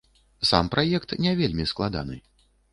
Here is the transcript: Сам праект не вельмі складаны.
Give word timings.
Сам 0.51 0.71
праект 0.77 1.15
не 1.27 1.35
вельмі 1.43 1.71
складаны. 1.75 2.21